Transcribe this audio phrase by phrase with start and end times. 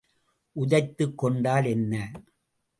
[0.55, 2.11] உதைத்துக் கொண்டால் என்ன?